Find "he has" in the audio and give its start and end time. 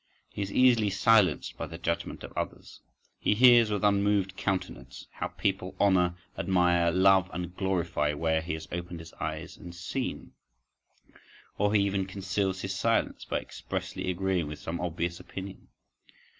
8.41-8.67